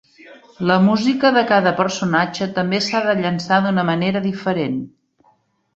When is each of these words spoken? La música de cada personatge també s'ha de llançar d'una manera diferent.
La 0.69 0.77
música 0.85 1.31
de 1.35 1.43
cada 1.51 1.73
personatge 1.81 2.49
també 2.57 2.81
s'ha 2.87 3.03
de 3.11 3.17
llançar 3.23 3.63
d'una 3.69 3.87
manera 3.93 4.25
diferent. 4.29 4.85